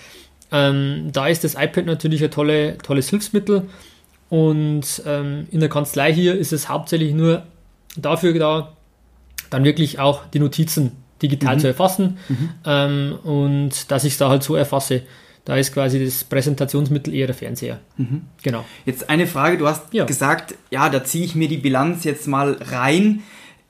Ähm, 0.51 1.11
da 1.13 1.29
ist 1.29 1.45
das 1.45 1.55
iPad 1.55 1.87
natürlich 1.87 2.23
ein 2.25 2.31
tolle, 2.31 2.79
tolles 2.79 3.11
Hilfsmittel 3.11 3.69
und 4.31 5.03
ähm, 5.07 5.47
in 5.51 5.61
der 5.61 5.69
Kanzlei 5.69 6.13
hier 6.13 6.37
ist 6.37 6.53
es 6.53 6.69
hauptsächlich 6.69 7.15
nur 7.15 7.45
dafür 7.97 8.37
da, 8.39 8.73
dann 9.51 9.65
wirklich 9.65 9.99
auch 9.99 10.23
die 10.33 10.41
Notizen 10.41 10.93
digital 11.23 11.57
mhm. 11.57 11.61
zu 11.61 11.67
erfassen 11.69 12.19
mhm. 12.29 12.51
ähm, 12.65 13.19
und 13.23 13.91
dass 13.91 14.05
ich 14.05 14.15
es 14.15 14.19
da 14.19 14.29
halt 14.29 14.43
so 14.43 14.57
erfasse. 14.57 15.03
Da 15.45 15.57
ist 15.57 15.75
quasi 15.75 16.03
das 16.03 16.25
Präsentationsmittel 16.25 17.13
eher 17.13 17.27
der 17.27 17.35
Fernseher. 17.35 17.81
Mhm. 17.99 18.23
Genau. 18.43 18.65
Jetzt 18.87 19.11
eine 19.11 19.27
Frage, 19.27 19.59
du 19.59 19.69
hast 19.69 19.93
ja. 19.93 20.05
gesagt, 20.07 20.55
ja, 20.71 20.89
da 20.89 21.05
ziehe 21.05 21.25
ich 21.25 21.35
mir 21.35 21.49
die 21.49 21.59
Bilanz 21.59 22.05
jetzt 22.05 22.27
mal 22.27 22.57
rein. 22.61 23.23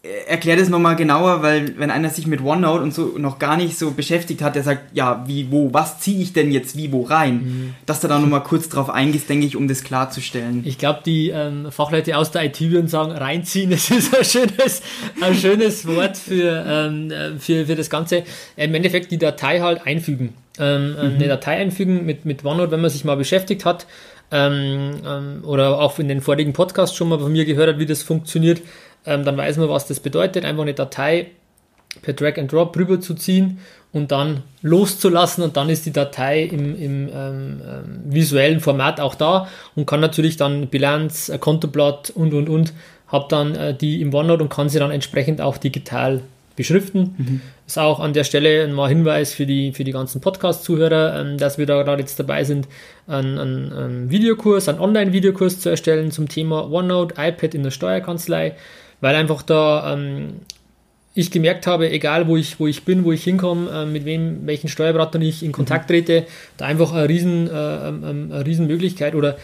Äh, 0.05 0.31
erklär 0.31 0.57
das 0.57 0.69
nochmal 0.69 0.97
genauer, 0.97 1.43
weil 1.43 1.79
wenn 1.79 1.91
einer 1.91 2.11
sich 2.11 2.27
mit 2.27 2.43
OneNote 2.43 2.83
und 2.83 2.95
so 2.95 3.15
noch 3.19 3.39
gar 3.39 3.57
nicht 3.57 3.79
so 3.79 3.93
beschäftigt 3.93 4.43
hat, 4.43 4.55
der 4.55 4.63
sagt, 4.63 4.95
ja, 4.95 5.25
wie, 5.27 5.51
wo, 5.51 5.73
was 5.73 6.01
ziehe 6.01 6.23
ich 6.23 6.33
denn 6.33 6.53
jetzt 6.53 6.77
wie, 6.77 6.93
wo 6.93 7.03
rein? 7.03 7.35
Mhm. 7.35 7.75
Dass 7.87 8.01
du 8.01 8.09
da 8.09 8.19
nochmal 8.19 8.43
kurz 8.43 8.69
drauf 8.69 8.91
eingehst, 8.91 9.29
denke 9.29 9.47
ich, 9.47 9.57
um 9.57 9.67
das 9.67 9.83
klarzustellen. 9.83 10.63
Ich 10.65 10.79
glaube, 10.79 11.01
die 11.05 11.31
ähm, 11.31 11.69
Fachleute 11.71 12.17
aus 12.17 12.31
der 12.31 12.45
IT 12.45 12.61
würden 12.61 12.89
sagen, 12.89 13.13
reinziehen, 13.13 13.71
das 13.71 13.91
ist 13.91 14.17
ein 14.17 14.25
schönes, 14.25 14.83
ein 15.21 15.35
schönes 15.35 15.87
Wort 15.87 16.17
für, 16.17 16.65
ähm, 16.67 17.11
äh, 17.11 17.39
für, 17.39 17.67
für 17.67 17.75
das 17.75 17.89
Ganze. 17.89 18.25
Im 18.57 18.75
Endeffekt 18.75 19.11
die 19.11 19.19
Datei 19.19 19.61
halt 19.61 19.87
einfügen. 19.87 20.35
Ähm, 20.59 20.93
mhm. 20.93 20.99
Eine 20.99 21.29
Datei 21.29 21.57
einfügen 21.57 22.07
mit, 22.07 22.25
mit 22.25 22.45
OneNote, 22.45 22.71
wenn 22.71 22.81
man 22.81 22.91
sich 22.91 23.05
mal 23.05 23.17
beschäftigt 23.17 23.65
hat, 23.65 23.87
ähm, 24.35 24.97
ähm, 25.07 25.45
oder 25.45 25.81
auch 25.81 25.99
in 26.01 26.09
den 26.09 26.21
vorigen 26.21 26.53
Podcasts 26.53 26.97
schon 26.97 27.09
mal 27.09 27.21
von 27.21 27.31
mir 27.31 27.45
gehört 27.45 27.69
hat, 27.69 27.79
wie 27.79 27.87
das 27.87 28.03
funktioniert, 28.03 28.61
ähm, 29.07 29.25
dann 29.25 29.37
weiß 29.37 29.59
man, 29.59 29.69
was 29.69 29.87
das 29.87 30.01
bedeutet. 30.01 30.45
Einfach 30.45 30.63
eine 30.63 30.75
Datei 30.75 31.29
per 32.03 32.15
Drag 32.15 32.37
and 32.37 32.53
Drop 32.53 32.77
rüber 32.77 33.01
zu 33.01 33.15
ziehen 33.15 33.61
und 33.93 34.11
dann 34.11 34.43
loszulassen 34.61 35.45
und 35.45 35.57
dann 35.57 35.71
ist 35.71 35.87
die 35.87 35.93
Datei 35.93 36.43
im, 36.43 36.75
im 36.75 37.09
ähm, 37.09 37.13
ähm, 37.15 38.01
visuellen 38.07 38.59
Format 38.59 38.99
auch 38.99 39.15
da 39.15 39.47
und 39.77 39.87
kann 39.87 40.01
natürlich 40.01 40.37
dann 40.37 40.67
Bilanz, 40.67 41.31
Kontoblatt 41.39 42.11
und 42.11 42.35
und 42.35 42.49
und, 42.49 42.73
habe 43.07 43.27
dann 43.29 43.55
äh, 43.55 43.73
die 43.73 44.01
im 44.01 44.13
OneNote 44.13 44.43
und 44.43 44.49
kann 44.49 44.69
sie 44.69 44.81
dann 44.81 44.91
entsprechend 44.91 45.41
auch 45.41 45.59
digital 45.59 46.23
beschriften. 46.57 47.15
Mhm. 47.17 47.41
Ist 47.67 47.79
auch 47.79 48.01
an 48.01 48.13
der 48.13 48.25
Stelle 48.25 48.67
mal 48.69 48.89
Hinweis 48.89 49.33
für 49.33 49.47
die, 49.47 49.73
für 49.73 49.85
die 49.85 49.93
ganzen 49.93 50.21
Podcast-Zuhörer, 50.21 51.21
ähm, 51.21 51.39
dass 51.39 51.59
wir 51.59 51.67
da 51.67 51.83
gerade 51.83 52.03
jetzt 52.03 52.19
dabei 52.19 52.45
sind, 52.45 52.69
einen, 53.07 53.39
einen, 53.39 53.73
einen 53.73 54.11
Videokurs, 54.11 54.69
einen 54.69 54.81
Online-Videokurs 54.81 55.61
zu 55.61 55.69
erstellen 55.69 56.11
zum 56.11 56.29
Thema 56.29 56.71
OneNote, 56.71 57.15
iPad 57.19 57.55
in 57.55 57.63
der 57.63 57.71
Steuerkanzlei 57.71 58.55
weil 59.05 59.17
einfach 59.17 59.43
da 59.43 59.93
ähm, 59.93 60.41
ich 61.13 61.31
gemerkt 61.31 61.67
habe, 61.67 61.91
egal 61.91 62.27
wo 62.27 62.39
ich, 62.39 62.59
wo 62.59 62.67
ich 62.67 62.85
bin, 62.87 63.05
wo 63.05 63.13
ich 63.13 63.23
hinkomme, 63.23 63.71
äh, 63.71 63.85
mit 63.85 64.07
wem, 64.07 64.47
welchen 64.47 64.69
Steuerberater 64.69 65.21
ich 65.21 65.43
in 65.43 65.53
Kontakt 65.53 65.91
mhm. 65.91 65.95
trete, 65.95 66.27
da 66.57 66.65
einfach 66.65 66.93
eine 66.95 67.07
riesen, 67.07 67.47
äh, 67.47 67.89
ähm, 67.89 68.03
ähm, 68.03 68.33
eine 68.33 68.47
riesen 68.47 68.67
Möglichkeit 68.67 69.15
oder 69.15 69.37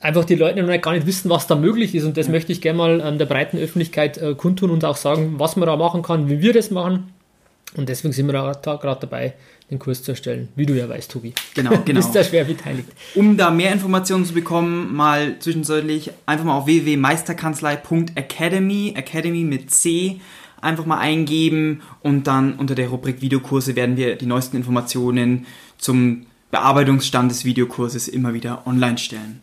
einfach 0.00 0.24
die 0.24 0.36
Leute 0.36 0.62
noch 0.62 0.80
gar 0.80 0.92
nicht 0.92 1.06
wissen, 1.06 1.28
was 1.30 1.46
da 1.46 1.54
möglich 1.56 1.94
ist 1.94 2.04
und 2.04 2.16
das 2.16 2.28
möchte 2.28 2.52
ich 2.52 2.60
gerne 2.60 2.78
mal 2.78 3.00
ähm, 3.04 3.18
der 3.18 3.26
breiten 3.26 3.58
Öffentlichkeit 3.58 4.18
äh, 4.18 4.34
kundtun 4.34 4.70
und 4.70 4.84
auch 4.84 4.96
sagen, 4.96 5.34
was 5.38 5.56
man 5.56 5.66
da 5.66 5.76
machen 5.76 6.02
kann, 6.02 6.28
wie 6.28 6.40
wir 6.40 6.52
das 6.52 6.70
machen 6.70 7.12
Und 7.76 7.88
deswegen 7.88 8.12
sind 8.12 8.26
wir 8.26 8.32
da 8.32 8.52
gerade 8.76 9.00
dabei, 9.00 9.34
den 9.70 9.78
Kurs 9.78 10.02
zu 10.02 10.12
erstellen, 10.12 10.48
wie 10.56 10.66
du 10.66 10.74
ja 10.74 10.88
weißt, 10.88 11.10
Tobi. 11.10 11.34
Genau, 11.54 11.70
genau. 11.70 11.82
Du 11.86 11.94
bist 11.94 12.14
da 12.14 12.24
schwer 12.24 12.44
beteiligt. 12.44 12.88
Um 13.14 13.36
da 13.36 13.50
mehr 13.50 13.72
Informationen 13.72 14.24
zu 14.24 14.34
bekommen, 14.34 14.94
mal 14.94 15.38
zwischenzeitlich 15.40 16.12
einfach 16.26 16.44
mal 16.44 16.56
auf 16.56 16.66
www.meisterkanzlei.academy, 16.66 18.94
Academy 18.96 19.44
mit 19.44 19.70
C, 19.70 20.20
einfach 20.60 20.86
mal 20.86 20.98
eingeben 20.98 21.82
und 22.02 22.26
dann 22.26 22.54
unter 22.54 22.74
der 22.74 22.88
Rubrik 22.88 23.20
Videokurse 23.20 23.76
werden 23.76 23.96
wir 23.96 24.16
die 24.16 24.26
neuesten 24.26 24.56
Informationen 24.56 25.46
zum 25.76 26.26
Bearbeitungsstand 26.50 27.30
des 27.30 27.44
Videokurses 27.44 28.08
immer 28.08 28.32
wieder 28.32 28.66
online 28.66 28.98
stellen. 28.98 29.42